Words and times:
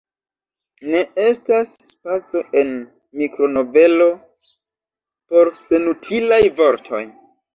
Ne 0.93 1.01
estas 1.23 1.73
spaco 1.89 2.41
en 2.61 2.71
mikronovelo 3.21 4.09
por 5.33 5.51
senutilaj 5.69 6.43
vortoj. 6.61 7.03